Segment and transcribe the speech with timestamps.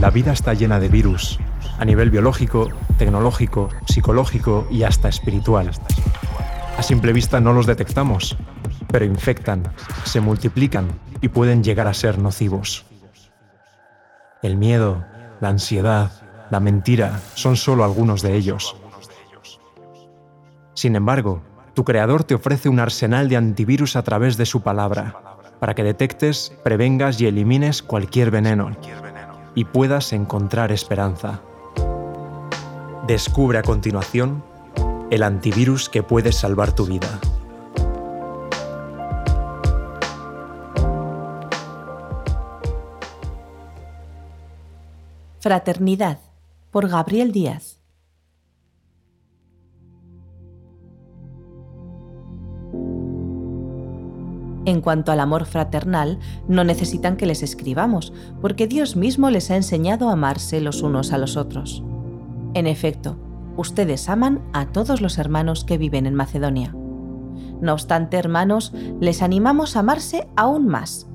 [0.00, 1.40] La vida está llena de virus,
[1.76, 5.72] a nivel biológico, tecnológico, psicológico y hasta espiritual.
[6.76, 8.36] A simple vista no los detectamos,
[8.92, 9.64] pero infectan,
[10.04, 10.86] se multiplican
[11.20, 12.86] y pueden llegar a ser nocivos.
[14.40, 15.04] El miedo,
[15.40, 16.12] la ansiedad,
[16.48, 18.76] la mentira son solo algunos de ellos.
[20.74, 21.42] Sin embargo,
[21.74, 25.16] tu creador te ofrece un arsenal de antivirus a través de su palabra,
[25.58, 28.76] para que detectes, prevengas y elimines cualquier veneno
[29.54, 31.40] y puedas encontrar esperanza.
[33.06, 34.42] Descubre a continuación
[35.10, 37.20] el antivirus que puede salvar tu vida.
[45.40, 46.18] Fraternidad
[46.70, 47.67] por Gabriel Díaz.
[54.68, 59.56] En cuanto al amor fraternal, no necesitan que les escribamos, porque Dios mismo les ha
[59.56, 61.82] enseñado a amarse los unos a los otros.
[62.52, 63.16] En efecto,
[63.56, 66.76] ustedes aman a todos los hermanos que viven en Macedonia.
[67.62, 71.08] No obstante, hermanos, les animamos a amarse aún más,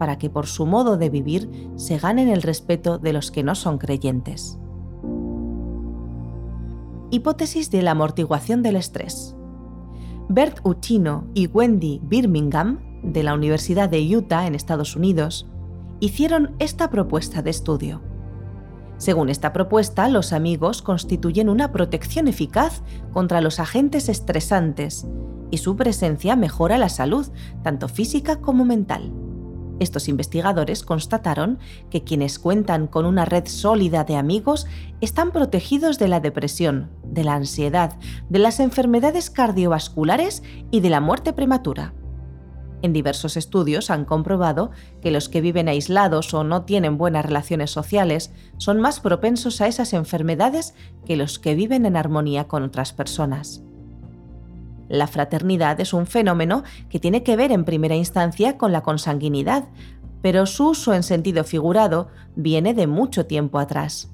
[0.00, 3.54] para que por su modo de vivir se ganen el respeto de los que no
[3.54, 4.58] son creyentes.
[7.12, 9.36] Hipótesis de la amortiguación del estrés.
[10.28, 15.46] Bert Uchino y Wendy Birmingham, de la Universidad de Utah en Estados Unidos,
[16.00, 18.02] hicieron esta propuesta de estudio.
[18.98, 22.82] Según esta propuesta, los amigos constituyen una protección eficaz
[23.12, 25.06] contra los agentes estresantes
[25.50, 27.26] y su presencia mejora la salud,
[27.62, 29.12] tanto física como mental.
[29.78, 31.58] Estos investigadores constataron
[31.90, 34.66] que quienes cuentan con una red sólida de amigos
[35.00, 37.96] están protegidos de la depresión, de la ansiedad,
[38.28, 41.94] de las enfermedades cardiovasculares y de la muerte prematura.
[42.80, 47.70] En diversos estudios han comprobado que los que viven aislados o no tienen buenas relaciones
[47.70, 52.92] sociales son más propensos a esas enfermedades que los que viven en armonía con otras
[52.92, 53.62] personas.
[54.88, 59.68] La fraternidad es un fenómeno que tiene que ver en primera instancia con la consanguinidad,
[60.22, 64.10] pero su uso en sentido figurado viene de mucho tiempo atrás.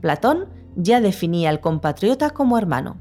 [0.00, 2.98] Platón ya definía al compatriota como hermano,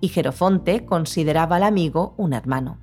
[0.00, 2.81] y Jerofonte consideraba al amigo un hermano.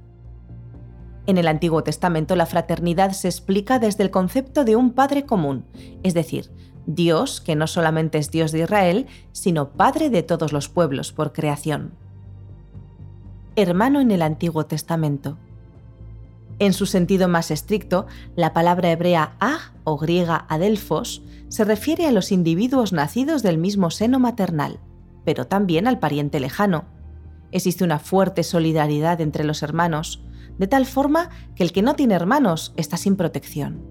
[1.29, 5.65] En el Antiguo Testamento la fraternidad se explica desde el concepto de un Padre común,
[6.01, 6.49] es decir,
[6.87, 11.31] Dios que no solamente es Dios de Israel, sino Padre de todos los pueblos por
[11.31, 11.93] creación
[13.61, 15.37] hermano en el Antiguo Testamento.
[16.59, 22.11] En su sentido más estricto, la palabra hebrea ah o griega adelfos se refiere a
[22.11, 24.79] los individuos nacidos del mismo seno maternal,
[25.23, 26.85] pero también al pariente lejano.
[27.51, 30.23] Existe una fuerte solidaridad entre los hermanos,
[30.59, 33.83] de tal forma que el que no tiene hermanos está sin protección.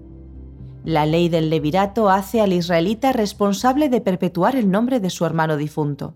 [0.85, 5.57] La ley del levirato hace al israelita responsable de perpetuar el nombre de su hermano
[5.57, 6.15] difunto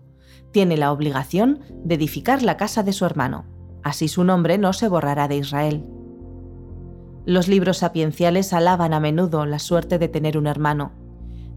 [0.54, 3.44] tiene la obligación de edificar la casa de su hermano.
[3.82, 5.84] Así su nombre no se borrará de Israel.
[7.26, 10.92] Los libros sapienciales alaban a menudo la suerte de tener un hermano.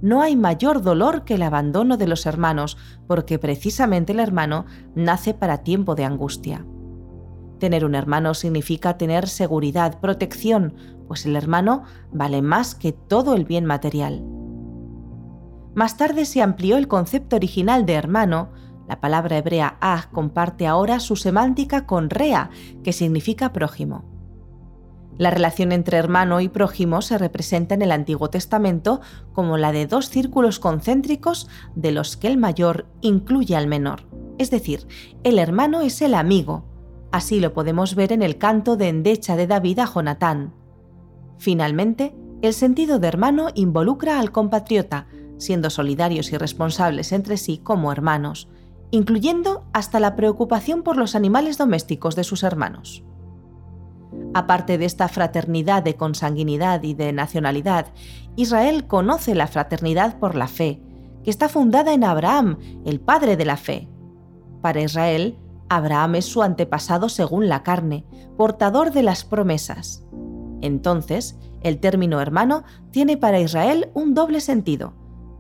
[0.02, 2.76] No hay mayor dolor que el abandono de los hermanos,
[3.06, 4.66] porque precisamente el hermano
[4.96, 6.66] nace para tiempo de angustia.
[7.60, 10.76] Tener un hermano significa tener seguridad, protección,
[11.08, 14.24] pues el hermano vale más que todo el bien material.
[15.74, 18.50] Más tarde se amplió el concepto original de hermano
[18.88, 22.50] la palabra hebrea ah comparte ahora su semántica con rea,
[22.84, 24.06] que significa prójimo.
[25.18, 29.02] La relación entre hermano y prójimo se representa en el Antiguo Testamento
[29.34, 34.08] como la de dos círculos concéntricos de los que el mayor incluye al menor.
[34.38, 34.88] Es decir,
[35.24, 36.66] el hermano es el amigo.
[37.12, 40.54] Así lo podemos ver en el canto de endecha de David a Jonatán.
[41.38, 45.08] Finalmente, el sentido de hermano involucra al compatriota,
[45.38, 48.50] siendo solidarios y responsables entre sí como hermanos
[48.92, 53.04] incluyendo hasta la preocupación por los animales domésticos de sus hermanos.
[54.34, 57.88] Aparte de esta fraternidad de consanguinidad y de nacionalidad,
[58.36, 60.82] Israel conoce la fraternidad por la fe,
[61.24, 63.88] que está fundada en Abraham, el padre de la fe.
[64.62, 65.38] Para Israel,
[65.70, 68.06] Abraham es su antepasado según la carne,
[68.38, 70.04] portador de las promesas.
[70.62, 74.94] Entonces, el término hermano tiene para Israel un doble sentido,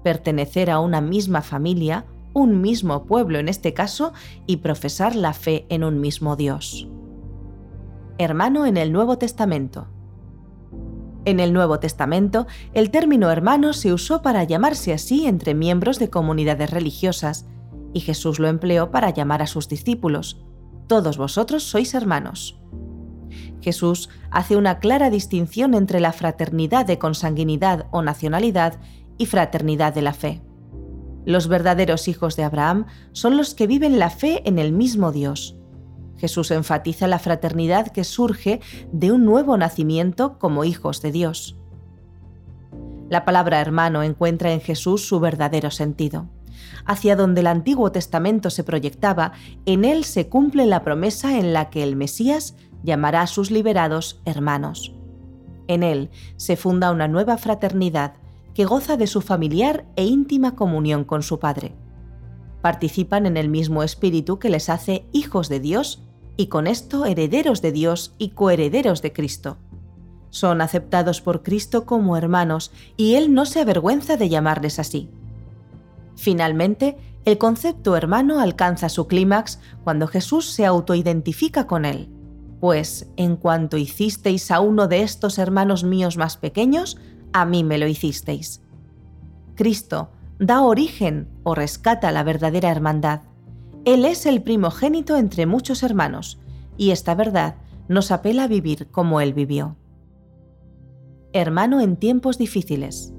[0.04, 2.06] pertenecer a una misma familia
[2.38, 4.14] un mismo pueblo en este caso
[4.46, 6.88] y profesar la fe en un mismo Dios.
[8.20, 9.88] Hermano en el Nuevo Testamento.
[11.26, 16.12] En el Nuevo Testamento, el término hermano se usó para llamarse así entre miembros de
[16.12, 17.48] comunidades religiosas,
[17.94, 20.42] y Jesús lo empleó para llamar a sus discípulos.
[20.88, 22.60] Todos vosotros sois hermanos.
[23.62, 28.80] Jesús hace una clara distinción entre la fraternidad de consanguinidad o nacionalidad
[29.18, 30.42] y fraternidad de la fe.
[31.26, 35.58] Los verdaderos hijos de Abraham son los que viven la fe en el mismo Dios.
[36.18, 38.62] Jesús enfatiza la fraternidad que surge
[38.92, 41.58] de un nuevo nacimiento como hijos de Dios.
[43.10, 46.30] La palabra hermano encuentra en Jesús su verdadero sentido.
[46.86, 49.34] Hacia donde el Antiguo Testamento se proyectaba,
[49.66, 54.22] en él se cumple la promesa en la que el Mesías llamará a sus liberados
[54.26, 54.94] hermanos.
[55.68, 58.14] En él se funda una nueva fraternidad
[58.54, 61.76] que goza de su familiar e íntima comunión con su Padre.
[62.62, 66.04] Participan en el mismo espíritu que les hace hijos de Dios
[66.38, 69.58] y con esto herederos de Dios y coherederos de Cristo.
[70.30, 75.10] Son aceptados por Cristo como hermanos y Él no se avergüenza de llamarles así.
[76.18, 82.10] Finalmente, el concepto hermano alcanza su clímax cuando Jesús se autoidentifica con él.
[82.60, 86.98] Pues en cuanto hicisteis a uno de estos hermanos míos más pequeños,
[87.34, 88.64] a mí me lo hicisteis.
[89.56, 90.10] Cristo
[90.40, 93.22] da origen o rescata la verdadera hermandad.
[93.86, 96.40] Él es el primogénito entre muchos hermanos,
[96.78, 97.56] y esta verdad
[97.88, 99.78] nos apela a vivir como Él vivió.
[101.34, 103.14] Hermano en tiempos difíciles.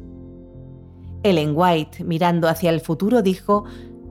[1.23, 3.65] Ellen White, mirando hacia el futuro, dijo,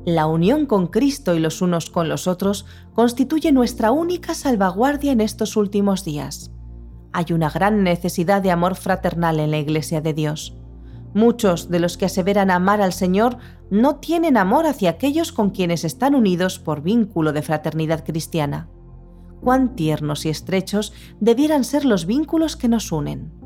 [0.05, 5.21] La unión con Cristo y los unos con los otros constituye nuestra única salvaguardia en
[5.21, 6.51] estos últimos días.
[7.13, 10.55] Hay una gran necesidad de amor fraternal en la Iglesia de Dios.
[11.13, 13.37] Muchos de los que aseveran amar al Señor
[13.71, 18.69] no tienen amor hacia aquellos con quienes están unidos por vínculo de fraternidad cristiana.
[19.41, 23.36] Cuán tiernos y estrechos debieran ser los vínculos que nos unen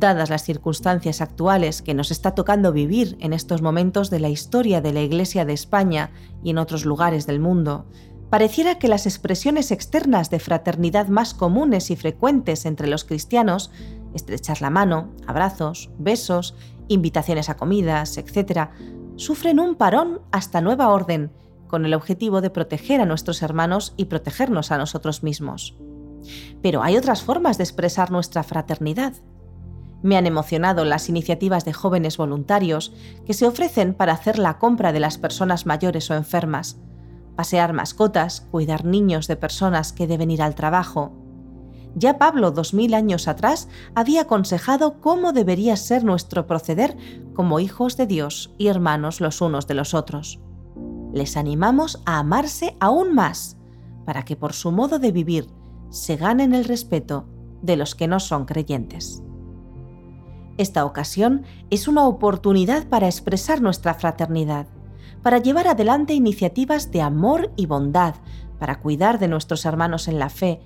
[0.00, 4.80] dadas las circunstancias actuales que nos está tocando vivir en estos momentos de la historia
[4.80, 6.10] de la Iglesia de España
[6.42, 7.86] y en otros lugares del mundo,
[8.30, 13.70] pareciera que las expresiones externas de fraternidad más comunes y frecuentes entre los cristianos,
[14.14, 16.56] estrechar la mano, abrazos, besos,
[16.88, 18.70] invitaciones a comidas, etc.,
[19.16, 21.30] sufren un parón hasta nueva orden,
[21.68, 25.76] con el objetivo de proteger a nuestros hermanos y protegernos a nosotros mismos.
[26.62, 29.14] Pero hay otras formas de expresar nuestra fraternidad
[30.04, 32.92] me han emocionado las iniciativas de jóvenes voluntarios
[33.24, 36.76] que se ofrecen para hacer la compra de las personas mayores o enfermas,
[37.36, 41.16] pasear mascotas, cuidar niños de personas que deben ir al trabajo.
[41.94, 46.98] Ya Pablo, dos mil años atrás, había aconsejado cómo debería ser nuestro proceder
[47.32, 50.38] como hijos de Dios y hermanos los unos de los otros.
[51.14, 53.56] Les animamos a amarse aún más,
[54.04, 55.48] para que por su modo de vivir
[55.88, 57.26] se ganen el respeto
[57.62, 59.22] de los que no son creyentes.
[60.56, 64.66] Esta ocasión es una oportunidad para expresar nuestra fraternidad,
[65.22, 68.14] para llevar adelante iniciativas de amor y bondad,
[68.58, 70.60] para cuidar de nuestros hermanos en la fe,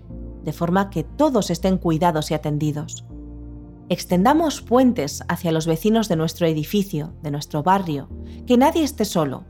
[0.44, 3.06] de forma que todos estén cuidados y atendidos.
[3.88, 8.10] Extendamos puentes hacia los vecinos de nuestro edificio, de nuestro barrio,
[8.46, 9.44] que nadie esté solo.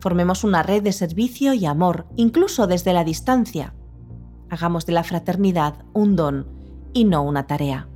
[0.00, 3.74] Formemos una red de servicio y amor, incluso desde la distancia.
[4.50, 6.46] Hagamos de la fraternidad un don
[6.92, 7.88] y no una tarea.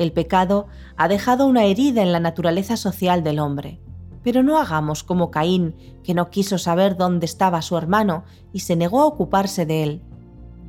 [0.00, 0.66] El pecado
[0.96, 3.82] ha dejado una herida en la naturaleza social del hombre.
[4.22, 8.76] Pero no hagamos como Caín, que no quiso saber dónde estaba su hermano y se
[8.76, 10.02] negó a ocuparse de él.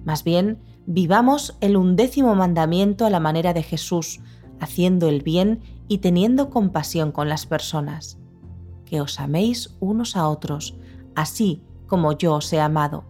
[0.04, 4.20] Más bien, vivamos el undécimo mandamiento a la manera de Jesús,
[4.60, 8.20] haciendo el bien y teniendo compasión con las personas.
[8.84, 10.76] Que os améis unos a otros,
[11.16, 13.06] así como yo os he amado,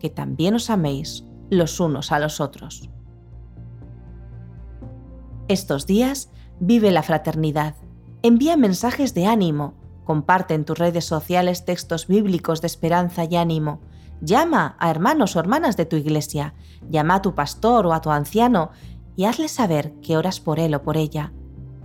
[0.00, 2.90] que también os améis los unos a los otros.
[5.50, 6.30] Estos días
[6.60, 7.74] vive la fraternidad.
[8.22, 9.74] Envía mensajes de ánimo.
[10.04, 13.80] Comparte en tus redes sociales textos bíblicos de esperanza y ánimo.
[14.20, 16.54] Llama a hermanos o hermanas de tu iglesia.
[16.88, 18.70] Llama a tu pastor o a tu anciano
[19.16, 21.32] y hazle saber que oras por él o por ella.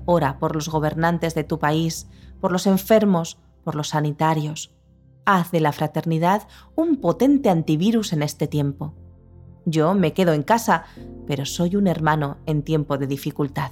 [0.05, 2.07] Ora por los gobernantes de tu país,
[2.39, 4.75] por los enfermos, por los sanitarios.
[5.25, 8.93] Haz de la fraternidad un potente antivirus en este tiempo.
[9.65, 10.85] Yo me quedo en casa,
[11.27, 13.71] pero soy un hermano en tiempo de dificultad.